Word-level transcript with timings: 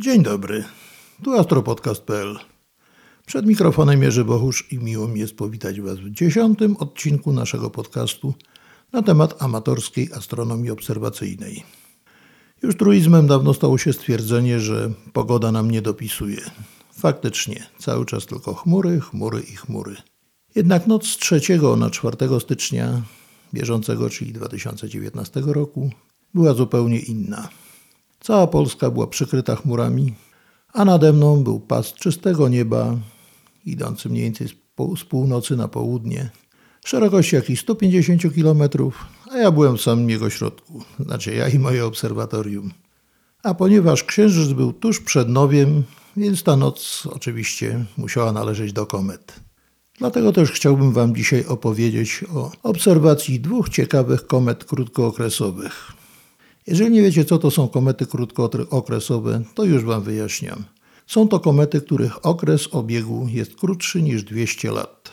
Dzień 0.00 0.22
dobry, 0.22 0.64
tu 1.22 1.32
astropodcast.pl. 1.32 2.38
Przed 3.26 3.46
mikrofonem 3.46 4.02
Jerzy 4.02 4.24
Bochusz 4.24 4.72
i 4.72 4.78
miło 4.78 5.08
mi 5.08 5.20
jest 5.20 5.36
powitać 5.36 5.80
Was 5.80 5.98
w 5.98 6.10
dziesiątym 6.10 6.76
odcinku 6.76 7.32
naszego 7.32 7.70
podcastu 7.70 8.34
na 8.92 9.02
temat 9.02 9.42
amatorskiej 9.42 10.08
astronomii 10.12 10.70
obserwacyjnej. 10.70 11.64
Już 12.62 12.76
truizmem 12.76 13.26
dawno 13.26 13.54
stało 13.54 13.78
się 13.78 13.92
stwierdzenie, 13.92 14.60
że 14.60 14.90
pogoda 15.12 15.52
nam 15.52 15.70
nie 15.70 15.82
dopisuje. 15.82 16.40
Faktycznie, 16.92 17.66
cały 17.78 18.06
czas 18.06 18.26
tylko 18.26 18.54
chmury, 18.54 19.00
chmury 19.00 19.40
i 19.40 19.56
chmury. 19.56 19.96
Jednak 20.54 20.86
noc 20.86 21.06
z 21.06 21.16
3 21.16 21.40
na 21.76 21.90
4 21.90 22.16
stycznia 22.40 23.02
bieżącego, 23.54 24.10
czyli 24.10 24.32
2019 24.32 25.40
roku, 25.46 25.90
była 26.34 26.54
zupełnie 26.54 26.98
inna. 26.98 27.48
Cała 28.20 28.46
Polska 28.46 28.90
była 28.90 29.06
przykryta 29.06 29.56
chmurami, 29.56 30.14
a 30.72 30.84
nade 30.84 31.12
mną 31.12 31.44
był 31.44 31.60
pas 31.60 31.92
czystego 31.92 32.48
nieba, 32.48 32.96
idący 33.64 34.08
mniej 34.08 34.22
więcej 34.24 34.48
z 34.96 35.04
północy 35.04 35.56
na 35.56 35.68
południe, 35.68 36.30
szerokości 36.84 37.36
jakichś 37.36 37.60
150 37.60 38.22
km, 38.34 38.62
a 39.30 39.36
ja 39.36 39.50
byłem 39.50 39.76
w 39.76 39.82
samym 39.82 40.10
jego 40.10 40.30
środku, 40.30 40.82
znaczy 41.00 41.34
ja 41.34 41.48
i 41.48 41.58
moje 41.58 41.86
obserwatorium. 41.86 42.70
A 43.42 43.54
ponieważ 43.54 44.04
księżyc 44.04 44.52
był 44.52 44.72
tuż 44.72 45.00
przed 45.00 45.28
nowiem, 45.28 45.84
więc 46.16 46.42
ta 46.42 46.56
noc 46.56 47.08
oczywiście 47.10 47.84
musiała 47.96 48.32
należeć 48.32 48.72
do 48.72 48.86
komet. 48.86 49.40
Dlatego 49.98 50.32
też 50.32 50.52
chciałbym 50.52 50.92
Wam 50.92 51.14
dzisiaj 51.14 51.44
opowiedzieć 51.46 52.24
o 52.34 52.52
obserwacji 52.62 53.40
dwóch 53.40 53.68
ciekawych 53.68 54.26
komet 54.26 54.64
krótkookresowych. 54.64 55.97
Jeżeli 56.68 56.90
nie 56.90 57.02
wiecie, 57.02 57.24
co 57.24 57.38
to 57.38 57.50
są 57.50 57.68
komety 57.68 58.06
krótkookresowe, 58.06 59.42
to 59.54 59.64
już 59.64 59.84
Wam 59.84 60.02
wyjaśniam. 60.02 60.64
Są 61.06 61.28
to 61.28 61.40
komety, 61.40 61.80
których 61.80 62.26
okres 62.26 62.68
obiegu 62.72 63.26
jest 63.28 63.54
krótszy 63.54 64.02
niż 64.02 64.22
200 64.22 64.72
lat. 64.72 65.10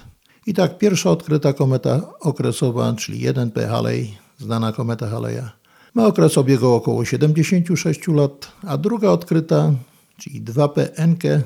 I 0.48 0.54
tak 0.54 0.78
pierwsza 0.78 1.12
odkryta 1.12 1.54
kometa 1.54 2.02
okresowa, 2.20 2.94
czyli 2.94 3.28
1P 3.28 3.68
Halley, 3.68 4.08
znana 4.38 4.72
kometa 4.72 5.08
Haleya, 5.08 5.50
ma 5.94 6.06
okres 6.06 6.38
obiegu 6.38 6.68
około 6.68 7.06
76 7.06 8.08
lat, 8.08 8.52
a 8.68 8.78
druga 8.78 9.10
odkryta, 9.10 9.72
czyli 10.18 10.42
2P 10.42 10.88
Encke, 10.96 11.42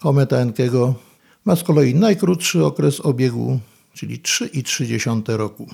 kometa 0.00 0.36
Encke'ego, 0.36 0.92
ma 1.44 1.56
z 1.56 1.62
kolei 1.62 1.94
najkrótszy 1.94 2.64
okres 2.64 3.00
obiegu, 3.00 3.58
czyli 3.94 4.20
3,3 4.20 5.36
roku. 5.36 5.66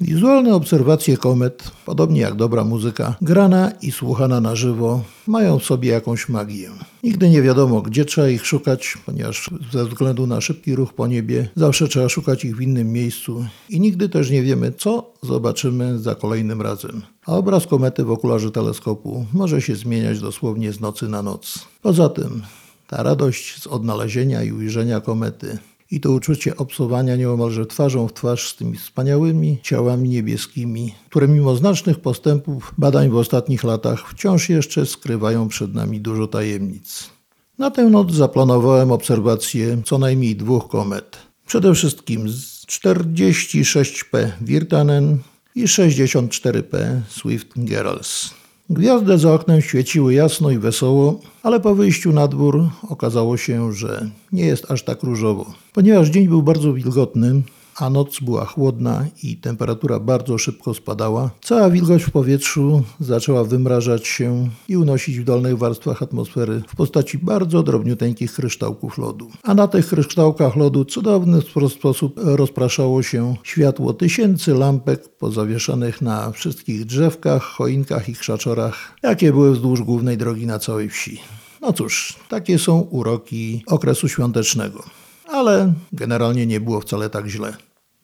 Wizualne 0.00 0.54
obserwacje 0.54 1.16
komet, 1.16 1.70
podobnie 1.86 2.20
jak 2.20 2.34
dobra 2.34 2.64
muzyka, 2.64 3.16
grana 3.20 3.72
i 3.82 3.92
słuchana 3.92 4.40
na 4.40 4.56
żywo, 4.56 5.04
mają 5.26 5.58
w 5.58 5.64
sobie 5.64 5.90
jakąś 5.90 6.28
magię. 6.28 6.70
Nigdy 7.02 7.30
nie 7.30 7.42
wiadomo, 7.42 7.82
gdzie 7.82 8.04
trzeba 8.04 8.28
ich 8.28 8.46
szukać, 8.46 8.98
ponieważ 9.06 9.50
ze 9.72 9.84
względu 9.84 10.26
na 10.26 10.40
szybki 10.40 10.74
ruch 10.74 10.92
po 10.92 11.06
niebie 11.06 11.48
zawsze 11.56 11.88
trzeba 11.88 12.08
szukać 12.08 12.44
ich 12.44 12.56
w 12.56 12.60
innym 12.60 12.92
miejscu 12.92 13.46
i 13.68 13.80
nigdy 13.80 14.08
też 14.08 14.30
nie 14.30 14.42
wiemy, 14.42 14.72
co 14.72 15.12
zobaczymy 15.22 15.98
za 15.98 16.14
kolejnym 16.14 16.62
razem. 16.62 17.02
A 17.26 17.36
obraz 17.36 17.66
komety 17.66 18.04
w 18.04 18.10
okularze 18.10 18.50
teleskopu 18.50 19.26
może 19.32 19.62
się 19.62 19.76
zmieniać 19.76 20.20
dosłownie 20.20 20.72
z 20.72 20.80
nocy 20.80 21.08
na 21.08 21.22
noc. 21.22 21.68
Poza 21.82 22.08
tym, 22.08 22.42
ta 22.86 23.02
radość 23.02 23.62
z 23.62 23.66
odnalezienia 23.66 24.42
i 24.42 24.52
ujrzenia 24.52 25.00
komety 25.00 25.58
i 25.92 26.00
to 26.00 26.12
uczucie 26.12 26.56
obsowania 26.56 27.16
nieomalże 27.16 27.66
twarzą 27.66 28.08
w 28.08 28.12
twarz 28.12 28.48
z 28.48 28.56
tymi 28.56 28.76
wspaniałymi 28.76 29.58
ciałami 29.62 30.08
niebieskimi, 30.08 30.94
które 31.10 31.28
mimo 31.28 31.56
znacznych 31.56 32.00
postępów 32.00 32.74
badań 32.78 33.10
w 33.10 33.16
ostatnich 33.16 33.64
latach 33.64 34.10
wciąż 34.10 34.48
jeszcze 34.48 34.86
skrywają 34.86 35.48
przed 35.48 35.74
nami 35.74 36.00
dużo 36.00 36.26
tajemnic. 36.26 37.10
Na 37.58 37.70
tę 37.70 37.84
noc 37.84 38.12
zaplanowałem 38.12 38.92
obserwację 38.92 39.82
co 39.84 39.98
najmniej 39.98 40.36
dwóch 40.36 40.68
komet. 40.68 41.18
Przede 41.46 41.74
wszystkim 41.74 42.28
z 42.28 42.66
46P 42.66 44.28
Wirtanen 44.40 45.18
i 45.54 45.64
64P 45.64 47.00
Swift-Gerals. 47.08 48.41
Gwiazdy 48.70 49.18
za 49.18 49.34
oknem 49.34 49.60
świeciły 49.60 50.14
jasno 50.14 50.50
i 50.50 50.58
wesoło, 50.58 51.20
ale 51.42 51.60
po 51.60 51.74
wyjściu 51.74 52.12
na 52.12 52.28
dwór 52.28 52.68
okazało 52.88 53.36
się, 53.36 53.72
że 53.72 54.10
nie 54.32 54.46
jest 54.46 54.70
aż 54.70 54.82
tak 54.82 55.02
różowo. 55.02 55.46
Ponieważ 55.72 56.08
dzień 56.08 56.28
był 56.28 56.42
bardzo 56.42 56.72
wilgotny, 56.72 57.42
a 57.76 57.90
noc 57.90 58.20
była 58.20 58.44
chłodna 58.44 59.06
i 59.22 59.36
temperatura 59.36 60.00
bardzo 60.00 60.38
szybko 60.38 60.74
spadała, 60.74 61.30
cała 61.42 61.70
wilgoć 61.70 62.02
w 62.02 62.10
powietrzu 62.10 62.82
zaczęła 63.00 63.44
wymrażać 63.44 64.06
się 64.06 64.48
i 64.68 64.76
unosić 64.76 65.20
w 65.20 65.24
dolnych 65.24 65.58
warstwach 65.58 66.02
atmosfery 66.02 66.62
w 66.68 66.76
postaci 66.76 67.18
bardzo 67.18 67.62
drobniuteńkich 67.62 68.32
kryształków 68.32 68.98
lodu. 68.98 69.30
A 69.42 69.54
na 69.54 69.68
tych 69.68 69.86
kryształkach 69.86 70.56
lodu 70.56 70.84
cudowny 70.84 71.38
sposób 71.68 72.20
rozpraszało 72.22 73.02
się 73.02 73.36
światło 73.42 73.94
tysięcy 73.94 74.54
lampek 74.54 75.08
pozawieszanych 75.08 76.02
na 76.02 76.30
wszystkich 76.30 76.84
drzewkach, 76.84 77.42
choinkach 77.42 78.08
i 78.08 78.14
krzaczorach, 78.14 78.96
jakie 79.02 79.32
były 79.32 79.52
wzdłuż 79.52 79.82
głównej 79.82 80.16
drogi 80.16 80.46
na 80.46 80.58
całej 80.58 80.88
wsi. 80.88 81.20
No 81.60 81.72
cóż, 81.72 82.16
takie 82.28 82.58
są 82.58 82.80
uroki 82.80 83.62
okresu 83.66 84.08
świątecznego 84.08 85.01
ale 85.42 85.72
generalnie 85.92 86.46
nie 86.46 86.60
było 86.60 86.80
wcale 86.80 87.10
tak 87.10 87.26
źle. 87.26 87.56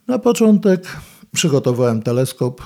Na 0.09 0.19
początek 0.19 0.97
przygotowałem 1.33 2.03
teleskop 2.03 2.63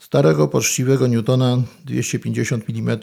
starego, 0.00 0.48
poczciwego 0.48 1.06
Newtona 1.06 1.62
250 1.84 2.64
mm, 2.68 2.98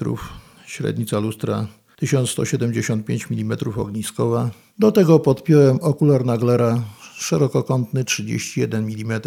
średnica 0.65 1.19
lustra 1.19 1.67
1175 1.95 3.27
mm 3.31 3.57
ogniskowa. 3.75 4.49
Do 4.79 4.91
tego 4.91 5.19
podpiąłem 5.19 5.79
okular 5.81 6.25
Naglera 6.25 6.81
szerokokątny 7.15 8.03
31 8.03 8.85
mm. 8.85 9.21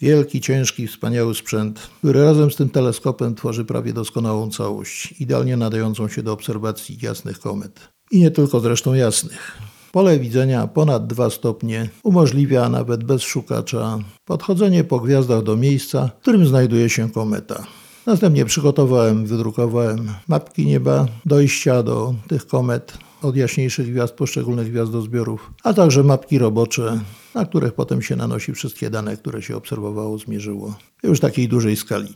Wielki, 0.00 0.40
ciężki, 0.40 0.86
wspaniały 0.86 1.34
sprzęt, 1.34 1.90
który 1.98 2.24
razem 2.24 2.50
z 2.50 2.56
tym 2.56 2.68
teleskopem 2.68 3.34
tworzy 3.34 3.64
prawie 3.64 3.92
doskonałą 3.92 4.50
całość, 4.50 5.14
idealnie 5.20 5.56
nadającą 5.56 6.08
się 6.08 6.22
do 6.22 6.32
obserwacji 6.32 6.98
jasnych 7.02 7.40
komet. 7.40 7.88
I 8.10 8.20
nie 8.20 8.30
tylko 8.30 8.60
zresztą 8.60 8.94
jasnych. 8.94 9.58
Pole 9.92 10.18
widzenia 10.18 10.66
ponad 10.66 11.06
2 11.06 11.30
stopnie 11.30 11.88
umożliwia 12.02 12.68
nawet 12.68 13.04
bez 13.04 13.22
szukacza 13.22 13.98
podchodzenie 14.24 14.84
po 14.84 15.00
gwiazdach 15.00 15.42
do 15.42 15.56
miejsca, 15.56 16.10
w 16.18 16.22
którym 16.22 16.46
znajduje 16.46 16.88
się 16.88 17.10
kometa. 17.10 17.66
Następnie 18.06 18.44
przygotowałem, 18.44 19.26
wydrukowałem 19.26 20.08
mapki 20.28 20.66
nieba, 20.66 21.06
dojścia 21.26 21.82
do 21.82 22.14
tych 22.28 22.46
komet 22.46 22.98
od 23.22 23.36
jaśniejszych 23.36 23.92
gwiazd 23.92 24.14
poszczególnych 24.14 24.70
gwiazdozbiorów, 24.70 25.50
a 25.62 25.72
także 25.72 26.02
mapki 26.02 26.38
robocze, 26.38 27.00
na 27.34 27.46
których 27.46 27.72
potem 27.72 28.02
się 28.02 28.16
nanosi 28.16 28.52
wszystkie 28.52 28.90
dane, 28.90 29.16
które 29.16 29.42
się 29.42 29.56
obserwowało, 29.56 30.18
zmierzyło. 30.18 30.74
Już 31.02 31.20
takiej 31.20 31.48
dużej 31.48 31.76
skali. 31.76 32.14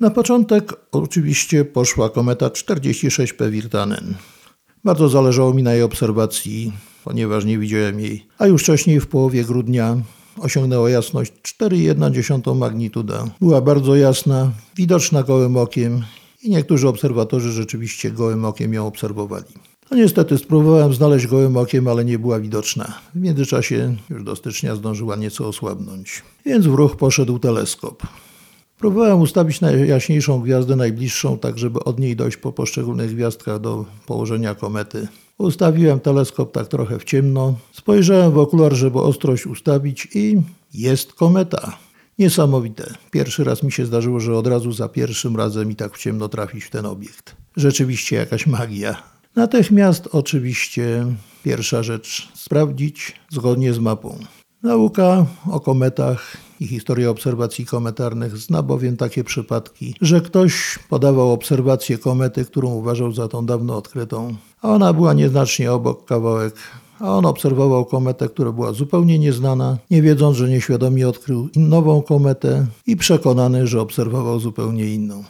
Na 0.00 0.10
początek 0.10 0.72
oczywiście 0.92 1.64
poszła 1.64 2.10
kometa 2.10 2.48
46P 2.48 3.50
Wirtanen. 3.50 4.14
Bardzo 4.84 5.08
zależało 5.08 5.54
mi 5.54 5.62
na 5.62 5.72
jej 5.72 5.82
obserwacji, 5.82 6.72
ponieważ 7.04 7.44
nie 7.44 7.58
widziałem 7.58 8.00
jej. 8.00 8.26
A 8.38 8.46
już 8.46 8.62
wcześniej, 8.62 9.00
w 9.00 9.06
połowie 9.06 9.44
grudnia, 9.44 9.96
osiągnęła 10.38 10.90
jasność 10.90 11.32
4,1 11.60 12.56
magnituda. 12.56 13.24
Była 13.40 13.60
bardzo 13.60 13.96
jasna, 13.96 14.50
widoczna 14.76 15.22
gołym 15.22 15.56
okiem 15.56 16.02
i 16.42 16.50
niektórzy 16.50 16.88
obserwatorzy 16.88 17.52
rzeczywiście 17.52 18.10
gołym 18.10 18.44
okiem 18.44 18.74
ją 18.74 18.86
obserwowali. 18.86 19.44
No 19.90 19.96
niestety 19.96 20.38
spróbowałem 20.38 20.94
znaleźć 20.94 21.26
gołym 21.26 21.56
okiem, 21.56 21.88
ale 21.88 22.04
nie 22.04 22.18
była 22.18 22.40
widoczna. 22.40 23.00
W 23.14 23.20
międzyczasie 23.20 23.96
już 24.10 24.24
do 24.24 24.36
stycznia 24.36 24.74
zdążyła 24.76 25.16
nieco 25.16 25.48
osłabnąć. 25.48 26.22
Więc 26.46 26.66
w 26.66 26.74
ruch 26.74 26.96
poszedł 26.96 27.38
teleskop. 27.38 28.02
Próbowałem 28.82 29.20
ustawić 29.20 29.60
najjaśniejszą 29.60 30.40
gwiazdę 30.40 30.76
najbliższą, 30.76 31.38
tak 31.38 31.58
żeby 31.58 31.84
od 31.84 31.98
niej 31.98 32.16
dojść 32.16 32.36
po 32.36 32.52
poszczególnych 32.52 33.14
gwiazdkach 33.14 33.60
do 33.60 33.84
położenia 34.06 34.54
komety. 34.54 35.08
Ustawiłem 35.38 36.00
teleskop 36.00 36.52
tak 36.52 36.68
trochę 36.68 36.98
w 36.98 37.04
ciemno, 37.04 37.54
spojrzałem 37.72 38.32
w 38.32 38.38
okular, 38.38 38.72
żeby 38.72 38.98
ostrość 38.98 39.46
ustawić 39.46 40.08
i 40.14 40.40
jest 40.74 41.12
kometa. 41.12 41.76
Niesamowite. 42.18 42.94
Pierwszy 43.10 43.44
raz 43.44 43.62
mi 43.62 43.72
się 43.72 43.86
zdarzyło, 43.86 44.20
że 44.20 44.36
od 44.36 44.46
razu 44.46 44.72
za 44.72 44.88
pierwszym 44.88 45.36
razem 45.36 45.70
i 45.70 45.76
tak 45.76 45.94
w 45.94 45.98
ciemno 45.98 46.28
trafić 46.28 46.64
w 46.64 46.70
ten 46.70 46.86
obiekt. 46.86 47.36
Rzeczywiście 47.56 48.16
jakaś 48.16 48.46
magia. 48.46 49.02
Natychmiast 49.36 50.08
oczywiście 50.12 51.06
pierwsza 51.44 51.82
rzecz 51.82 52.28
sprawdzić 52.34 53.12
zgodnie 53.30 53.72
z 53.72 53.78
mapą. 53.78 54.18
Nauka 54.62 55.26
o 55.50 55.60
kometach 55.60 56.36
i 56.60 56.66
historia 56.66 57.10
obserwacji 57.10 57.66
kometarnych 57.66 58.36
zna 58.36 58.62
bowiem 58.62 58.96
takie 58.96 59.24
przypadki, 59.24 59.94
że 60.00 60.20
ktoś 60.20 60.78
podawał 60.88 61.32
obserwację 61.32 61.98
komety, 61.98 62.44
którą 62.44 62.70
uważał 62.70 63.12
za 63.12 63.28
tą 63.28 63.46
dawno 63.46 63.76
odkrytą, 63.76 64.34
a 64.62 64.68
ona 64.68 64.92
była 64.92 65.12
nieznacznie 65.12 65.72
obok 65.72 66.04
kawałek 66.04 66.54
a 67.02 67.16
on 67.16 67.26
obserwował 67.26 67.84
kometę, 67.84 68.28
która 68.28 68.52
była 68.52 68.72
zupełnie 68.72 69.18
nieznana, 69.18 69.78
nie 69.90 70.02
wiedząc, 70.02 70.36
że 70.36 70.48
nieświadomie 70.48 71.08
odkrył 71.08 71.48
nową 71.56 72.02
kometę 72.02 72.66
i 72.86 72.96
przekonany, 72.96 73.66
że 73.66 73.80
obserwował 73.80 74.40
zupełnie 74.40 74.94
inną. 74.94 75.24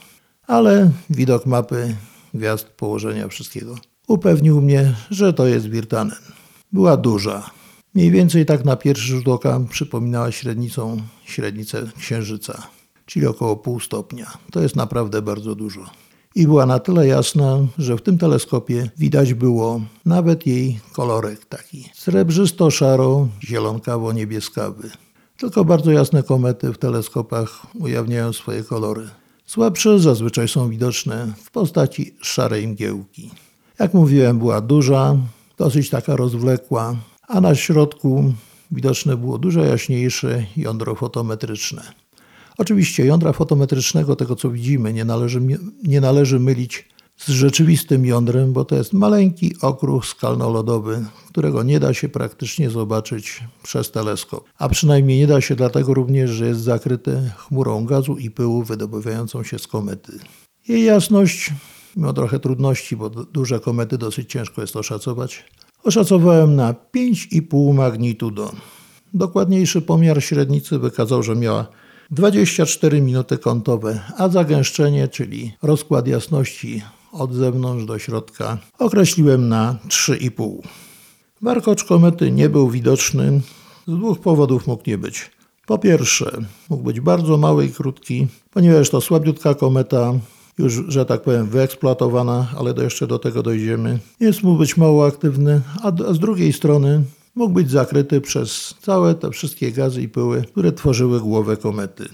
Ale 0.47 0.91
widok 1.11 1.47
mapy 1.47 1.97
gwiazd, 2.35 2.67
położenia 2.67 3.29
wszystkiego. 3.29 3.75
Upewnił 4.09 4.61
mnie, 4.61 4.95
że 5.11 5.33
to 5.33 5.47
jest 5.47 5.69
Wirtanen. 5.69 6.17
Była 6.73 6.97
duża. 6.97 7.62
Mniej 7.95 8.11
więcej 8.11 8.47
tak 8.47 8.65
na 8.65 8.77
pierwszy 8.77 9.07
rzut 9.07 9.29
oka 9.29 9.61
przypominała 9.71 10.33
średnicą 10.33 10.97
średnicę 11.25 11.87
Księżyca, 11.99 12.63
czyli 13.07 13.27
około 13.27 13.57
pół 13.57 13.81
stopnia. 13.81 14.27
To 14.51 14.61
jest 14.61 14.77
naprawdę 14.77 15.23
bardzo 15.23 15.55
dużo. 15.55 15.81
I 16.35 16.47
była 16.47 16.67
na 16.67 16.79
tyle 16.79 17.07
jasna, 17.07 17.59
że 17.79 17.97
w 17.97 18.03
tym 18.03 18.19
teleskopie 18.19 18.91
widać 18.99 19.35
było 19.35 19.81
nawet 20.05 20.47
jej 20.47 20.81
kolorek 20.93 21.45
taki 21.45 21.89
srebrzysto-szaro, 21.95 23.29
zielonkawo-niebieskawy. 23.41 24.91
Tylko 25.37 25.65
bardzo 25.65 25.91
jasne 25.91 26.23
komety 26.23 26.73
w 26.73 26.79
teleskopach 26.79 27.67
ujawniają 27.75 28.33
swoje 28.33 28.65
kolory. 28.65 29.09
Słabsze 29.47 29.99
zazwyczaj 29.99 30.49
są 30.49 30.71
widoczne 30.71 31.33
w 31.45 31.51
postaci 31.51 32.15
szarej 32.21 32.69
mgiełki. 32.69 33.31
Jak 33.79 33.95
mówiłem, 33.95 34.39
była 34.39 34.61
duża, 34.61 35.17
dosyć 35.59 35.91
taka 35.91 36.17
rozwlekła, 36.17 36.97
a 37.33 37.41
na 37.41 37.55
środku 37.55 38.33
widoczne 38.71 39.17
było 39.17 39.39
dużo 39.39 39.65
jaśniejsze 39.65 40.47
jądro 40.57 40.95
fotometryczne. 40.95 41.83
Oczywiście 42.59 43.05
jądra 43.05 43.33
fotometrycznego, 43.33 44.17
tego 44.17 44.37
co 44.37 44.51
widzimy, 44.51 44.93
nie 44.93 45.05
należy, 45.05 45.41
nie 45.85 46.01
należy 46.01 46.41
mylić 46.41 46.89
z 47.17 47.29
rzeczywistym 47.29 48.07
jądrem, 48.07 48.53
bo 48.53 48.65
to 48.65 48.75
jest 48.77 48.93
maleńki 48.93 49.57
okruch 49.61 50.07
skalno-lodowy, 50.07 51.05
którego 51.29 51.63
nie 51.63 51.81
da 51.81 51.95
się 51.95 52.09
praktycznie 52.09 52.71
zobaczyć 52.71 53.41
przez 53.63 53.91
teleskop. 53.91 54.45
A 54.59 54.69
przynajmniej 54.69 55.19
nie 55.19 55.27
da 55.27 55.41
się 55.41 55.57
dlatego 55.57 55.95
również, 55.95 56.31
że 56.31 56.47
jest 56.47 56.61
zakryte 56.61 57.31
chmurą 57.37 57.85
gazu 57.85 58.17
i 58.17 58.31
pyłu 58.31 58.63
wydobywającą 58.63 59.43
się 59.43 59.59
z 59.59 59.67
komety. 59.67 60.13
Jej 60.69 60.85
jasność, 60.85 61.51
mimo 61.97 62.13
trochę 62.13 62.41
trudności, 62.41 62.97
bo 62.97 63.11
duże 63.11 63.61
komety 63.61 63.99
dosyć 63.99 64.31
ciężko 64.31 64.61
jest 64.61 64.77
oszacować, 64.77 65.45
oszacowałem 65.85 66.57
na 66.57 66.75
5,5 66.97 67.75
magnitudo. 67.75 68.53
Dokładniejszy 69.15 69.83
pomiar 69.83 70.23
średnicy 70.23 70.79
wykazał, 70.79 71.23
że 71.23 71.37
miała 71.37 71.67
24 72.11 73.01
minuty 73.01 73.39
kątowe, 73.39 74.01
a 74.17 74.29
zagęszczenie, 74.29 75.09
czyli 75.09 75.53
rozkład 75.63 76.07
jasności 76.07 76.83
od 77.13 77.35
zewnątrz 77.35 77.85
do 77.85 77.99
środka, 77.99 78.59
określiłem 78.79 79.49
na 79.49 79.79
3,5. 79.89 80.59
Warkocz 81.43 81.85
komety 81.85 82.31
nie 82.31 82.49
był 82.49 82.71
widoczny. 82.71 83.41
Z 83.89 83.97
dwóch 83.97 84.21
powodów 84.21 84.67
mógł 84.67 84.83
nie 84.87 84.99
być. 84.99 85.31
Po 85.67 85.79
pierwsze, 85.79 86.39
mógł 86.69 86.83
być 86.83 87.01
bardzo 87.01 87.37
mały 87.37 87.67
i 87.67 87.73
krótki, 87.73 88.27
ponieważ 88.51 88.91
to 88.91 89.01
słabiutka 89.01 89.55
kometa, 89.55 90.13
już, 90.59 90.83
że 90.89 91.05
tak 91.07 91.23
powiem, 91.23 91.47
wyeksploatowana, 91.47 92.49
ale 92.59 92.75
do 92.75 92.83
jeszcze 92.83 93.07
do 93.07 93.19
tego 93.19 93.43
dojdziemy, 93.43 93.99
więc 94.21 94.43
mógł 94.43 94.59
być 94.59 94.77
mało 94.77 95.07
aktywny, 95.07 95.61
a 95.83 96.13
z 96.13 96.19
drugiej 96.19 96.53
strony 96.53 97.03
mógł 97.35 97.55
być 97.55 97.71
zakryty 97.71 98.21
przez 98.21 98.75
całe 98.83 99.15
te 99.15 99.31
wszystkie 99.31 99.73
gazy 99.73 100.03
i 100.03 100.09
pyły, 100.09 100.43
które 100.43 100.73
tworzyły 100.73 101.21
głowę 101.21 101.57
komety. 101.57 102.09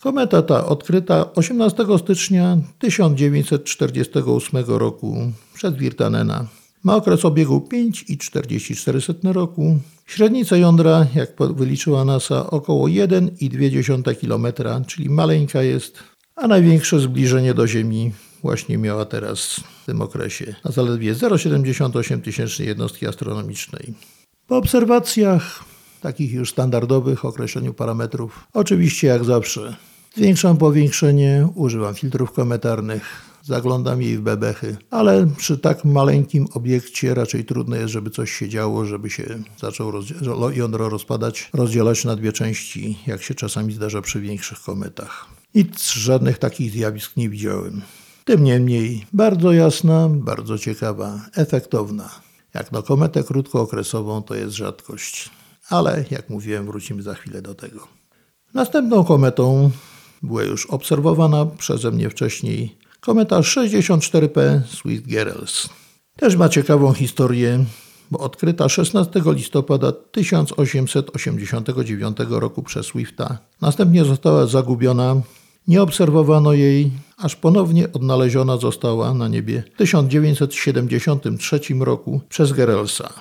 Kometa 0.00 0.42
ta 0.42 0.66
odkryta 0.66 1.32
18 1.34 1.86
stycznia 1.98 2.58
1948 2.78 4.64
roku 4.66 5.16
przez 5.54 5.74
Wirtanena. 5.74 6.46
Ma 6.84 6.96
okres 6.96 7.24
obiegu 7.24 7.68
5,44 7.72 9.32
roku. 9.32 9.78
Średnica 10.06 10.56
jądra, 10.56 11.06
jak 11.14 11.30
wyliczyła 11.54 12.04
NASA, 12.04 12.50
około 12.50 12.86
1,2 12.86 14.14
km, 14.14 14.46
czyli 14.86 15.10
maleńka 15.10 15.62
jest, 15.62 15.98
a 16.36 16.46
największe 16.48 17.00
zbliżenie 17.00 17.54
do 17.54 17.66
Ziemi 17.66 18.12
właśnie 18.42 18.78
miała 18.78 19.04
teraz 19.04 19.60
w 19.82 19.86
tym 19.86 20.02
okresie, 20.02 20.54
na 20.64 20.70
zaledwie 20.70 21.14
0,78 21.14 22.20
tysięcznej 22.20 22.68
jednostki 22.68 23.06
astronomicznej. 23.06 23.94
Po 24.46 24.56
obserwacjach 24.56 25.64
takich 26.00 26.32
już 26.32 26.50
standardowych, 26.50 27.24
określeniu 27.24 27.74
parametrów, 27.74 28.46
oczywiście 28.52 29.06
jak 29.06 29.24
zawsze 29.24 29.76
zwiększam 30.16 30.56
powiększenie, 30.56 31.48
używam 31.54 31.94
filtrów 31.94 32.32
kometarnych, 32.32 33.02
zaglądam 33.42 34.02
jej 34.02 34.18
w 34.18 34.20
bebechy, 34.20 34.76
ale 34.90 35.26
przy 35.36 35.58
tak 35.58 35.84
maleńkim 35.84 36.46
obiekcie 36.54 37.14
raczej 37.14 37.44
trudno 37.44 37.76
jest, 37.76 37.92
żeby 37.92 38.10
coś 38.10 38.32
się 38.32 38.48
działo, 38.48 38.84
żeby 38.84 39.10
się 39.10 39.24
zaczął 39.60 39.92
jądro 40.54 40.88
rozpadać, 40.88 41.50
rozdzielać 41.52 42.04
na 42.04 42.16
dwie 42.16 42.32
części, 42.32 42.98
jak 43.06 43.22
się 43.22 43.34
czasami 43.34 43.72
zdarza 43.72 44.02
przy 44.02 44.20
większych 44.20 44.60
kometach. 44.60 45.35
Nic 45.56 45.92
żadnych 45.92 46.38
takich 46.38 46.70
zjawisk 46.70 47.16
nie 47.16 47.28
widziałem. 47.28 47.82
Tym 48.24 48.44
niemniej 48.44 49.06
bardzo 49.12 49.52
jasna, 49.52 50.08
bardzo 50.12 50.58
ciekawa, 50.58 51.20
efektowna. 51.34 52.10
Jak 52.54 52.72
na 52.72 52.82
kometę 52.82 53.24
krótkookresową 53.24 54.22
to 54.22 54.34
jest 54.34 54.54
rzadkość. 54.54 55.30
Ale 55.68 56.04
jak 56.10 56.30
mówiłem, 56.30 56.66
wrócimy 56.66 57.02
za 57.02 57.14
chwilę 57.14 57.42
do 57.42 57.54
tego. 57.54 57.88
Następną 58.54 59.04
kometą 59.04 59.70
była 60.22 60.42
już 60.42 60.66
obserwowana 60.66 61.46
przeze 61.46 61.90
mnie 61.90 62.10
wcześniej 62.10 62.78
kometa 63.00 63.40
64P 63.40 64.60
Swift-Gerels. 64.68 65.68
Też 66.16 66.36
ma 66.36 66.48
ciekawą 66.48 66.92
historię, 66.92 67.64
bo 68.10 68.18
odkryta 68.18 68.68
16 68.68 69.22
listopada 69.26 69.92
1889 69.92 72.16
roku 72.30 72.62
przez 72.62 72.86
Swifta. 72.86 73.38
Następnie 73.60 74.04
została 74.04 74.46
zagubiona 74.46 75.22
nie 75.68 75.82
obserwowano 75.82 76.52
jej, 76.52 76.90
aż 77.16 77.36
ponownie 77.36 77.92
odnaleziona 77.92 78.56
została 78.56 79.14
na 79.14 79.28
niebie 79.28 79.62
w 79.74 79.78
1973 79.78 81.60
roku 81.80 82.20
przez 82.28 82.52
Gerelsa. 82.52 83.12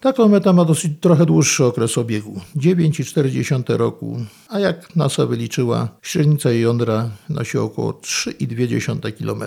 Ta 0.00 0.12
kometa 0.12 0.52
ma 0.52 0.64
dosyć 0.64 0.92
trochę 1.00 1.26
dłuższy 1.26 1.64
okres 1.64 1.98
obiegu 1.98 2.40
9,4 2.56 3.76
roku, 3.76 4.18
a 4.48 4.58
jak 4.58 4.96
NASA 4.96 5.26
wyliczyła, 5.26 5.88
średnica 6.02 6.50
jej 6.50 6.62
jądra 6.62 7.10
nosi 7.28 7.58
około 7.58 7.92
3,2 7.92 9.12
km. 9.12 9.42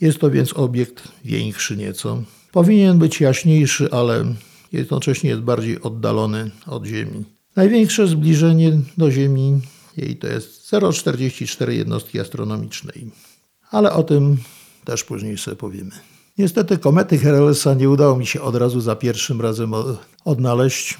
Jest 0.00 0.18
to 0.18 0.30
więc 0.30 0.52
obiekt 0.52 1.08
większy 1.24 1.76
nieco. 1.76 2.22
Powinien 2.52 2.98
być 2.98 3.20
jaśniejszy, 3.20 3.88
ale 3.92 4.24
jednocześnie 4.72 5.30
jest 5.30 5.42
bardziej 5.42 5.82
oddalony 5.82 6.50
od 6.66 6.84
Ziemi. 6.84 7.24
Największe 7.56 8.06
zbliżenie 8.06 8.72
do 8.98 9.10
Ziemi 9.10 9.60
jej 9.96 10.16
to 10.16 10.26
jest 10.26 10.70
0,44 10.72 11.70
jednostki 11.70 12.20
astronomicznej. 12.20 13.10
Ale 13.70 13.92
o 13.92 14.02
tym 14.02 14.36
też 14.84 15.04
później 15.04 15.38
sobie 15.38 15.56
powiemy. 15.56 15.90
Niestety 16.38 16.78
komety 16.78 17.18
Herelesa 17.18 17.74
nie 17.74 17.90
udało 17.90 18.16
mi 18.16 18.26
się 18.26 18.40
od 18.42 18.54
razu 18.54 18.80
za 18.80 18.96
pierwszym 18.96 19.40
razem 19.40 19.72
odnaleźć, 20.24 20.98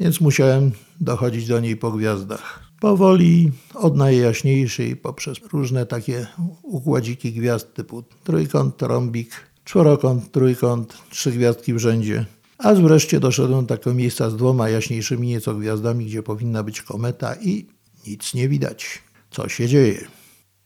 więc 0.00 0.20
musiałem 0.20 0.70
dochodzić 1.00 1.46
do 1.46 1.60
niej 1.60 1.76
po 1.76 1.92
gwiazdach. 1.92 2.62
Powoli 2.80 3.52
od 3.74 3.96
najjaśniejszej 3.96 4.96
poprzez 4.96 5.38
różne 5.52 5.86
takie 5.86 6.26
układziki 6.62 7.32
gwiazd 7.32 7.74
typu 7.74 8.02
trójkąt, 8.24 8.76
trąbik, 8.76 9.30
czworokąt, 9.64 10.32
trójkąt, 10.32 10.94
trzy 11.10 11.32
gwiazdki 11.32 11.74
w 11.74 11.78
rzędzie. 11.78 12.26
Aż 12.58 12.80
wreszcie 12.80 13.20
doszedłem 13.20 13.66
do 13.66 13.76
takiego 13.76 13.94
miejsca 13.94 14.30
z 14.30 14.36
dwoma 14.36 14.68
jaśniejszymi 14.68 15.28
nieco 15.28 15.54
gwiazdami, 15.54 16.06
gdzie 16.06 16.22
powinna 16.22 16.62
być 16.62 16.82
kometa 16.82 17.34
i 17.34 17.66
nic 18.06 18.34
nie 18.34 18.48
widać. 18.48 19.02
Co 19.30 19.48
się 19.48 19.68
dzieje? 19.68 20.08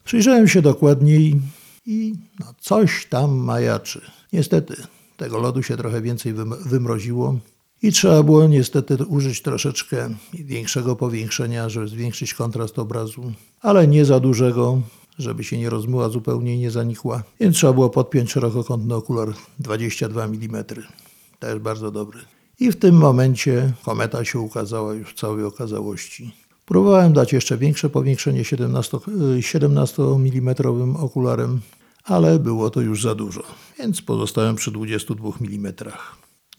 Przyjrzałem 0.04 0.48
się 0.48 0.62
dokładniej 0.62 1.40
i 1.86 2.14
no 2.40 2.54
coś 2.60 3.06
tam 3.06 3.36
majaczy. 3.36 4.00
Niestety, 4.32 4.76
tego 5.16 5.38
lodu 5.38 5.62
się 5.62 5.76
trochę 5.76 6.02
więcej 6.02 6.34
wymroziło 6.66 7.38
i 7.82 7.92
trzeba 7.92 8.22
było 8.22 8.48
niestety 8.48 8.96
użyć 8.96 9.42
troszeczkę 9.42 10.08
większego 10.32 10.96
powiększenia, 10.96 11.68
żeby 11.68 11.88
zwiększyć 11.88 12.34
kontrast 12.34 12.78
obrazu, 12.78 13.32
ale 13.60 13.88
nie 13.88 14.04
za 14.04 14.20
dużego, 14.20 14.80
żeby 15.18 15.44
się 15.44 15.58
nie 15.58 15.70
rozmyła 15.70 16.08
zupełnie 16.08 16.54
i 16.54 16.58
nie 16.58 16.70
zanikła. 16.70 17.22
Więc 17.40 17.56
trzeba 17.56 17.72
było 17.72 17.90
podpiąć 17.90 18.32
szerokokątny 18.32 18.94
okular 18.94 19.34
22 19.58 20.24
mm. 20.24 20.64
Też 21.38 21.58
bardzo 21.58 21.90
dobry. 21.90 22.18
I 22.60 22.72
w 22.72 22.76
tym 22.76 22.94
momencie 22.94 23.72
kometa 23.84 24.24
się 24.24 24.38
ukazała 24.38 24.94
już 24.94 25.10
w 25.10 25.14
całej 25.14 25.44
okazałości. 25.44 26.45
Próbowałem 26.66 27.12
dać 27.12 27.32
jeszcze 27.32 27.58
większe 27.58 27.90
powiększenie 27.90 28.44
17, 28.44 28.98
17 29.40 30.02
mm 30.02 30.54
okularem, 30.96 31.60
ale 32.04 32.38
było 32.38 32.70
to 32.70 32.80
już 32.80 33.02
za 33.02 33.14
dużo, 33.14 33.42
więc 33.78 34.02
pozostałem 34.02 34.56
przy 34.56 34.70
22 34.70 35.30
mm. 35.40 35.74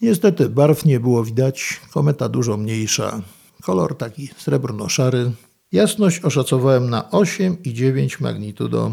Niestety 0.00 0.48
barw 0.48 0.84
nie 0.84 1.00
było 1.00 1.24
widać, 1.24 1.80
kometa 1.90 2.28
dużo 2.28 2.56
mniejsza, 2.56 3.22
kolor 3.62 3.96
taki 3.96 4.28
srebrno-szary. 4.38 5.32
Jasność 5.72 6.20
oszacowałem 6.20 6.90
na 6.90 7.02
8,9 7.02 8.20
magnitudo, 8.20 8.90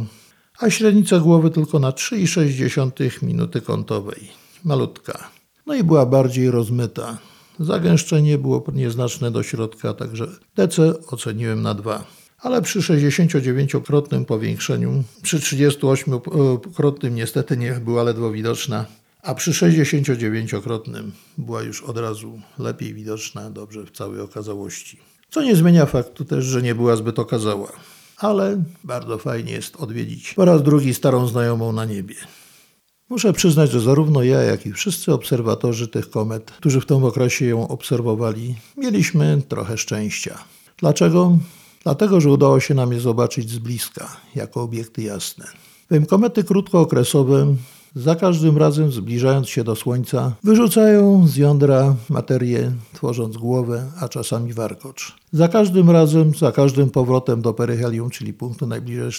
a 0.60 0.69
średnica 0.69 1.19
głowy 1.19 1.50
tylko 1.50 1.79
na 1.79 1.91
3,6 1.91 3.24
minuty 3.24 3.62
kątowej. 3.62 4.27
Malutka. 4.63 5.29
No 5.65 5.75
i 5.75 5.84
była 5.84 6.05
bardziej 6.05 6.51
Zagęszczenie 7.59 8.38
było 8.38 8.63
nieznaczne 8.74 9.31
do 9.31 9.43
środka, 9.43 9.93
także 9.93 10.27
DC 10.55 10.93
oceniłem 11.07 11.62
na 11.62 11.74
2. 11.74 12.03
ale 12.39 12.62
przy 12.62 12.79
69-krotnym 12.79 14.25
powiększeniu, 14.25 15.03
przy 15.21 15.39
38-krotnym 15.39 17.12
niestety 17.12 17.57
nie 17.57 17.71
była 17.71 18.03
ledwo 18.03 18.31
widoczna, 18.31 18.85
a 19.21 19.35
przy 19.35 19.51
69-krotnym 19.51 21.03
była 21.38 21.62
już 21.62 21.83
od 21.83 21.97
razu 21.97 22.39
lepiej 22.59 22.93
widoczna, 22.93 23.50
dobrze 23.50 23.85
w 23.85 23.91
całej 23.91 24.19
okazałości. 24.19 25.00
Co 25.29 25.41
nie 25.41 25.55
zmienia 25.55 25.85
faktu 25.85 26.25
też, 26.25 26.45
że 26.45 26.62
nie 26.62 26.75
była 26.75 26.95
zbyt 26.95 27.19
okazała. 27.19 27.71
Ale 28.17 28.63
bardzo 28.83 29.17
fajnie 29.17 29.51
jest 29.51 29.75
odwiedzić 29.75 30.33
po 30.33 30.45
raz 30.45 30.63
drugi 30.63 30.93
starą 30.93 31.27
znajomą 31.27 31.71
na 31.71 31.85
niebie. 31.85 32.15
Muszę 33.09 33.33
przyznać, 33.33 33.71
że 33.71 33.81
zarówno 33.81 34.24
ja, 34.24 34.41
jak 34.41 34.65
i 34.65 34.74
wszyscy 34.74 35.13
obserwatorzy 35.13 35.88
tych 35.88 36.09
komet, 36.09 36.51
którzy 36.51 36.81
w 36.81 36.85
tym 36.85 37.03
okresie 37.03 37.45
ją 37.45 37.67
obserwowali, 37.67 38.55
mieliśmy 38.77 39.41
trochę 39.47 39.77
szczęścia. 39.77 40.38
Dlaczego? 40.77 41.38
Dlatego, 41.83 42.21
że 42.21 42.29
udało 42.31 42.59
się 42.59 42.74
nam 42.74 42.93
je 42.93 43.00
zobaczyć 43.00 43.50
z 43.50 43.57
bliska, 43.57 44.17
jako 44.35 44.62
obiekty 44.62 45.01
jasne. 45.01 45.45
Komety 46.07 46.43
krótkookresowe 46.43 47.55
za 47.95 48.15
każdym 48.15 48.57
razem 48.57 48.91
zbliżając 48.91 49.49
się 49.49 49.63
do 49.63 49.75
Słońca, 49.75 50.31
wyrzucają 50.43 51.27
z 51.27 51.35
jądra 51.35 51.95
materię, 52.09 52.71
tworząc 52.93 53.37
głowę, 53.37 53.91
a 53.99 54.09
czasami 54.09 54.53
warkocz. 54.53 55.15
Za 55.31 55.47
każdym 55.47 55.89
razem, 55.89 56.35
za 56.35 56.51
każdym 56.51 56.89
powrotem 56.89 57.41
do 57.41 57.53
peryhelium, 57.53 58.09
czyli 58.09 58.33
punktu 58.33 58.67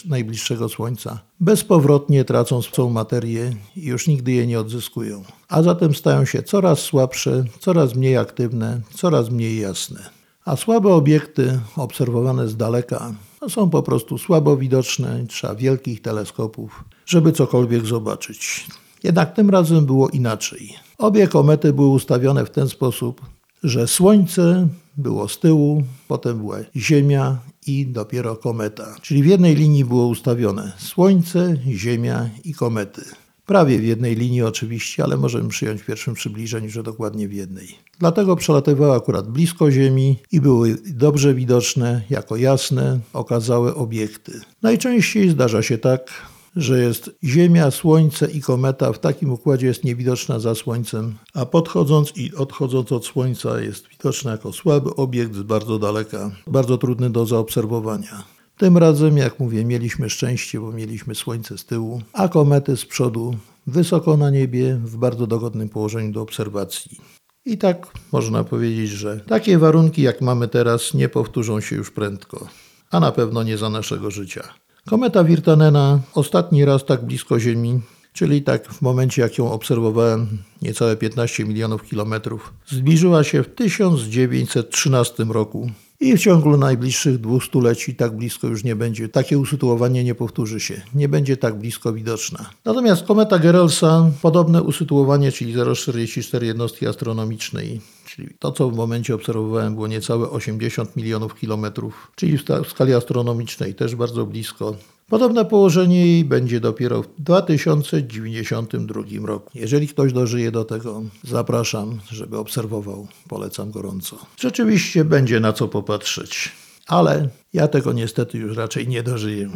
najbliższego 0.09 0.69
Słońca, 0.69 1.19
bezpowrotnie 1.41 2.25
tracą 2.25 2.63
swoją 2.63 2.91
materię 2.91 3.53
i 3.77 3.87
już 3.87 4.07
nigdy 4.07 4.33
je 4.33 4.47
nie 4.47 4.61
odzyskują. 4.61 5.23
A 5.49 5.63
zatem 5.63 5.95
stają 5.95 6.25
się 6.25 6.43
coraz 6.43 6.79
słabsze, 6.79 7.45
coraz 7.61 7.95
mniej 7.95 8.17
aktywne, 8.17 8.81
coraz 8.95 9.31
mniej 9.31 9.61
jasne. 9.61 10.11
A 10.45 10.57
słabe 10.57 10.89
obiekty 10.95 11.61
obserwowane 11.77 12.49
z 12.49 12.57
daleka 12.57 13.13
no 13.43 13.49
są 13.51 13.71
po 13.71 13.83
prostu 13.83 14.19
słabo 14.19 14.57
widoczne, 14.57 15.25
trzeba 15.29 15.55
wielkich 15.55 16.03
teleskopów, 16.03 16.85
żeby 17.07 17.33
cokolwiek 17.33 17.87
zobaczyć. 17.87 18.67
Jednak 19.03 19.35
tym 19.35 19.51
razem 19.51 19.87
było 19.87 20.09
inaczej. 20.09 20.75
Obie 20.99 21.29
komety 21.29 21.73
były 21.73 21.89
ustawione 21.89 22.47
w 22.47 22.51
ten 22.51 22.69
sposób, 22.69 23.21
że 23.63 23.89
Słońce 23.89 24.69
było 24.97 25.29
z 25.29 25.39
tyłu, 25.39 25.83
potem 26.09 26.39
była 26.39 26.59
Ziemia 26.77 27.39
i 27.67 27.87
dopiero 27.87 28.37
kometa. 28.37 28.97
Czyli 29.03 29.23
w 29.23 29.27
jednej 29.27 29.55
linii 29.55 29.85
było 29.85 30.07
ustawione 30.07 30.73
Słońce, 30.79 31.57
Ziemia 31.67 32.31
i 32.45 32.55
komety. 32.55 33.03
Prawie 33.47 33.79
w 33.79 33.85
jednej 33.85 34.17
linii 34.17 34.43
oczywiście, 34.43 35.05
ale 35.05 35.17
możemy 35.17 35.49
przyjąć 35.49 35.83
w 35.83 35.87
pierwszym 35.87 36.15
przybliżeniu, 36.15 36.71
że 36.71 36.83
dokładnie 36.83 37.29
w 37.29 37.33
jednej. 37.33 37.69
Dlatego 37.99 38.37
przelatywały 38.37 38.97
akurat 38.97 39.29
blisko 39.29 39.71
Ziemi 39.71 40.19
i 40.33 40.41
były 40.41 40.77
dobrze 40.87 41.35
widoczne 41.35 42.03
jako 42.11 42.37
jasne, 42.37 43.01
okazałe 43.13 43.75
obiekty. 43.75 44.41
Najczęściej 44.63 45.31
zdarza 45.31 45.63
się 45.63 45.79
tak, 45.79 46.11
że 46.57 46.81
jest 46.81 47.11
Ziemia, 47.25 47.71
Słońce 47.71 48.31
i 48.31 48.41
kometa 48.41 48.93
w 48.93 48.99
takim 48.99 49.33
układzie 49.33 49.67
jest 49.67 49.85
niewidoczna 49.85 50.39
za 50.39 50.55
Słońcem, 50.55 51.15
a 51.35 51.47
podchodząc 51.47 52.17
i 52.17 52.35
odchodząc 52.35 52.93
od 52.93 53.07
Słońca 53.07 53.61
jest 53.61 53.89
widoczna 53.89 54.31
jako 54.33 54.53
słaby 54.53 54.95
obiekt 54.95 55.35
z 55.35 55.43
bardzo 55.43 55.79
daleka, 55.79 56.31
bardzo 56.47 56.79
trudny 56.79 57.11
do 57.11 57.27
zaobserwowania. 57.27 58.25
Tym 58.59 58.79
razem, 58.79 59.17
jak 59.17 59.41
mówię, 59.41 59.65
mieliśmy 59.65 60.11
szczęście, 60.11 60.61
bo 60.61 60.73
mieliśmy 60.73 61.15
słońce 61.15 61.59
z 61.59 61.65
tyłu, 61.65 62.03
a 62.13 62.29
komety 62.29 62.77
z 62.77 62.85
przodu, 62.85 63.37
wysoko 63.67 64.17
na 64.17 64.31
niebie, 64.31 64.81
w 64.85 64.97
bardzo 64.97 65.27
dogodnym 65.27 65.69
położeniu 65.69 66.13
do 66.13 66.23
obserwacji. 66.23 66.99
I 67.45 67.59
tak 67.59 67.87
można 68.13 68.45
powiedzieć, 68.45 68.91
że 68.91 69.21
takie 69.21 69.59
warunki, 69.59 70.03
jak 70.03 70.21
mamy 70.21 70.49
teraz, 70.49 70.95
nie 70.95 71.09
powtórzą 71.09 71.61
się 71.61 71.77
już 71.77 71.91
prędko, 71.91 72.47
a 72.91 73.01
na 73.01 73.13
pewno 73.13 73.43
nie 73.43 73.59
za 73.59 73.71
naszego 73.71 74.11
życia. 74.11 74.66
Kometa 74.87 75.25
Wirtanena 75.25 76.01
ostatni 76.15 76.65
raz 76.65 76.85
tak 76.85 77.05
blisko 77.05 77.41
Ziemi, 77.41 77.81
czyli 78.13 78.43
tak 78.43 78.73
w 78.73 78.83
momencie 78.83 79.23
jak 79.23 79.39
ją 79.39 79.53
obserwowałem, 79.53 80.39
niecałe 80.63 80.97
15 80.97 81.45
milionów 81.45 81.83
kilometrów, 81.85 82.53
zbliżyła 82.67 83.25
się 83.25 83.43
w 83.43 83.55
1913 83.55 85.25
roku. 85.25 85.71
I 86.01 86.17
w 86.17 86.21
ciągu 86.21 86.57
najbliższych 86.57 87.19
dwóch 87.19 87.45
stuleci 87.45 87.95
tak 87.95 88.17
blisko 88.17 88.47
już 88.47 88.65
nie 88.65 88.77
będzie, 88.77 89.09
takie 89.09 89.39
usytuowanie 89.39 90.05
nie 90.05 90.15
powtórzy 90.15 90.61
się, 90.61 90.83
nie 90.95 91.09
będzie 91.09 91.37
tak 91.37 91.59
blisko 91.59 91.93
widoczna. 91.93 92.51
Natomiast 92.65 93.05
kometa 93.05 93.39
Gerelsa, 93.39 94.11
podobne 94.23 94.63
usytuowanie, 94.63 95.33
czyli 95.33 95.55
0,44 95.55 96.43
jednostki 96.43 96.87
astronomicznej, 96.87 97.81
czyli 98.17 98.29
to, 98.39 98.53
co 98.53 98.71
w 98.71 98.77
momencie 98.77 99.15
obserwowałem, 99.15 99.75
było 99.75 99.87
niecałe 99.87 100.31
80 100.31 100.97
milionów 100.97 101.35
kilometrów, 101.35 102.13
czyli 102.15 102.39
w 102.39 102.45
skali 102.69 102.95
astronomicznej 102.95 103.75
też 103.75 103.95
bardzo 103.95 104.27
blisko. 104.27 104.77
Podobne 105.09 105.45
położenie 105.45 106.07
jej 106.07 106.25
będzie 106.25 106.61
dopiero 106.61 107.03
w 107.03 107.09
2092 107.19 109.03
roku. 109.27 109.51
Jeżeli 109.55 109.89
ktoś 109.89 110.13
dożyje 110.13 110.51
do 110.51 110.65
tego, 110.65 111.03
zapraszam, 111.25 112.01
żeby 112.11 112.39
obserwował. 112.39 113.07
Polecam 113.29 113.71
gorąco. 113.71 114.17
Rzeczywiście 114.41 115.05
będzie 115.05 115.41
na 115.41 115.53
co 115.53 115.69
popatrzeć, 115.69 116.53
ale 116.87 117.29
ja 117.53 117.69
tego 117.69 117.93
niestety 117.93 118.39
już 118.39 118.57
raczej 118.57 118.89
nie 118.89 119.03
dożyję. 119.03 119.51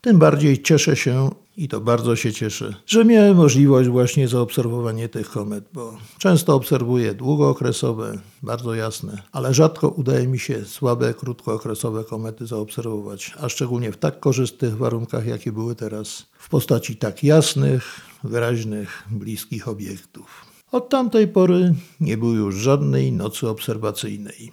Tym 0.00 0.18
bardziej 0.18 0.62
cieszę 0.62 0.96
się 0.96 1.30
i 1.56 1.68
to 1.68 1.80
bardzo 1.80 2.16
się 2.16 2.32
cieszę, 2.32 2.74
że 2.86 3.04
miałem 3.04 3.36
możliwość 3.36 3.88
właśnie 3.88 4.28
zaobserwowania 4.28 5.08
tych 5.08 5.30
komet, 5.30 5.64
bo 5.72 5.98
często 6.18 6.54
obserwuję 6.54 7.14
długookresowe, 7.14 8.18
bardzo 8.42 8.74
jasne, 8.74 9.22
ale 9.32 9.54
rzadko 9.54 9.88
udaje 9.88 10.26
mi 10.26 10.38
się 10.38 10.64
słabe, 10.64 11.14
krótkookresowe 11.14 12.04
komety 12.04 12.46
zaobserwować, 12.46 13.34
a 13.40 13.48
szczególnie 13.48 13.92
w 13.92 13.96
tak 13.96 14.20
korzystnych 14.20 14.76
warunkach, 14.76 15.26
jakie 15.26 15.52
były 15.52 15.74
teraz, 15.74 16.26
w 16.38 16.48
postaci 16.48 16.96
tak 16.96 17.24
jasnych, 17.24 18.00
wyraźnych, 18.24 19.04
bliskich 19.10 19.68
obiektów. 19.68 20.44
Od 20.72 20.88
tamtej 20.88 21.28
pory 21.28 21.74
nie 22.00 22.16
było 22.16 22.32
już 22.32 22.56
żadnej 22.56 23.12
nocy 23.12 23.48
obserwacyjnej. 23.48 24.50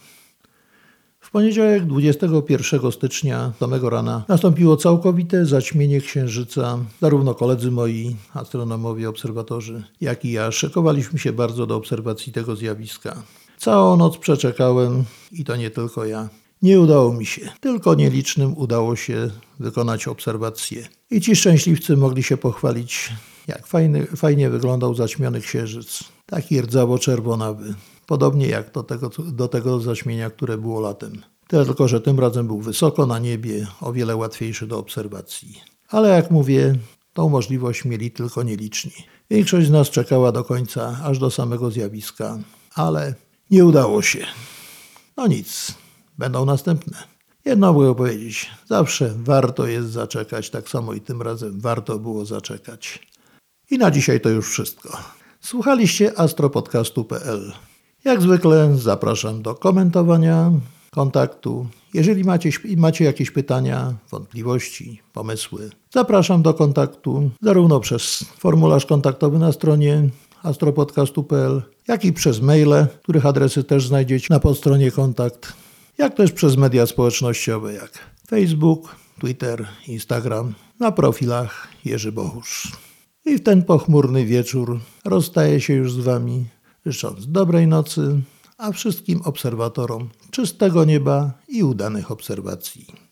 W 1.28 1.32
poniedziałek 1.32 1.86
21 1.86 2.92
stycznia 2.92 3.54
samego 3.60 3.90
rana 3.90 4.24
nastąpiło 4.28 4.78
całkowite 4.78 5.46
zaćmienie 5.46 6.02
księżyca. 6.02 6.80
Zarówno 7.02 7.36
koledzy 7.36 7.72
moi, 7.72 8.16
astronomowie, 8.34 9.10
obserwatorzy, 9.10 9.84
jak 10.02 10.26
i 10.26 10.32
ja 10.32 10.52
szykowaliśmy 10.52 11.20
się 11.20 11.34
bardzo 11.34 11.66
do 11.66 11.76
obserwacji 11.76 12.34
tego 12.34 12.56
zjawiska. 12.56 13.24
Całą 13.58 13.98
noc 13.98 14.18
przeczekałem 14.18 15.04
i 15.32 15.44
to 15.44 15.56
nie 15.56 15.70
tylko 15.70 16.06
ja. 16.06 16.30
Nie 16.62 16.80
udało 16.80 17.14
mi 17.14 17.26
się, 17.26 17.42
tylko 17.60 17.96
nielicznym 17.96 18.58
udało 18.58 18.96
się 18.96 19.30
wykonać 19.60 20.08
obserwacje. 20.08 20.88
I 21.12 21.22
ci 21.22 21.36
szczęśliwcy 21.36 21.98
mogli 21.98 22.24
się 22.24 22.38
pochwalić, 22.38 23.14
jak 23.48 23.68
fajny, 23.68 24.06
fajnie 24.06 24.50
wyglądał 24.50 24.96
zaćmiony 24.96 25.42
księżyc. 25.42 26.04
Taki 26.26 26.62
rdzawo-czerwonawy. 26.62 27.74
Podobnie 28.08 28.48
jak 28.48 28.72
do 28.72 28.84
tego, 28.84 29.10
do 29.20 29.48
tego 29.48 29.80
zaćmienia, 29.80 30.30
które 30.30 30.58
było 30.58 30.80
latem. 30.80 31.22
Tyle 31.48 31.66
tylko, 31.66 31.88
że 31.88 32.02
tym 32.02 32.20
razem 32.20 32.48
był 32.48 32.62
wysoko 32.62 33.06
na 33.06 33.20
niebie, 33.20 33.68
o 33.82 33.94
wiele 33.94 34.16
łatwiejszy 34.16 34.68
do 34.68 34.80
obserwacji. 34.80 35.62
Ale 35.90 36.10
jak 36.10 36.32
mówię, 36.32 36.76
tą 37.14 37.30
możliwość 37.30 37.86
mieli 37.86 38.12
tylko 38.12 38.44
nieliczni. 38.44 38.92
Większość 39.30 39.68
z 39.68 39.72
nas 39.72 39.90
czekała 39.90 40.32
do 40.32 40.44
końca, 40.44 41.00
aż 41.04 41.20
do 41.20 41.32
samego 41.32 41.72
zjawiska, 41.72 42.40
ale 42.76 43.14
nie 43.52 43.66
udało 43.66 44.02
się. 44.02 44.26
No 45.18 45.28
nic, 45.28 45.74
będą 46.18 46.46
następne. 46.46 46.98
Jedno 47.46 47.74
mogę 47.74 47.96
powiedzieć, 47.96 48.52
zawsze 48.70 49.14
warto 49.18 49.68
jest 49.68 49.90
zaczekać, 49.90 50.50
tak 50.50 50.70
samo 50.70 50.94
i 50.94 51.02
tym 51.02 51.22
razem 51.22 51.60
warto 51.60 52.00
było 52.00 52.26
zaczekać. 52.26 53.00
I 53.72 53.78
na 53.78 53.92
dzisiaj 53.92 54.22
to 54.22 54.30
już 54.30 54.50
wszystko. 54.50 54.98
Słuchaliście 55.42 56.20
astropodcastu.pl. 56.20 57.54
Jak 58.08 58.22
zwykle 58.22 58.78
zapraszam 58.78 59.42
do 59.42 59.56
komentowania, 59.56 60.52
kontaktu. 60.92 61.68
Jeżeli 61.94 62.24
macie, 62.24 62.50
macie 62.78 63.06
jakieś 63.06 63.32
pytania, 63.32 63.94
wątpliwości, 64.12 65.02
pomysły, 65.14 65.70
zapraszam 65.94 66.42
do 66.42 66.54
kontaktu 66.54 67.30
zarówno 67.42 67.80
przez 67.80 68.26
formularz 68.38 68.86
kontaktowy 68.86 69.40
na 69.40 69.52
stronie 69.52 70.10
astropodcastu.pl, 70.44 71.62
jak 71.88 72.06
i 72.06 72.14
przez 72.14 72.42
maile, 72.42 72.88
których 73.04 73.26
adresy 73.26 73.64
też 73.64 73.88
znajdziecie 73.88 74.28
na 74.30 74.40
podstronie 74.40 74.92
kontakt, 74.92 75.54
jak 75.98 76.16
też 76.16 76.32
przez 76.32 76.58
media 76.58 76.86
społecznościowe 76.86 77.74
jak 77.74 77.92
Facebook, 78.30 78.96
Twitter, 79.20 79.68
Instagram, 79.88 80.54
na 80.80 80.92
profilach 80.92 81.68
Jerzy 81.86 82.12
Bohusz. 82.12 82.72
I 83.26 83.38
w 83.38 83.44
ten 83.44 83.64
pochmurny 83.64 84.26
wieczór 84.26 84.80
rozstaję 85.06 85.62
się 85.62 85.74
już 85.74 85.94
z 85.94 86.00
Wami 86.00 86.46
życząc 86.94 87.32
dobrej 87.32 87.68
nocy, 87.68 88.22
a 88.58 88.72
wszystkim 88.72 89.22
obserwatorom 89.22 90.10
czystego 90.32 90.86
nieba 90.86 91.34
i 91.48 91.64
udanych 91.64 92.12
obserwacji. 92.12 93.07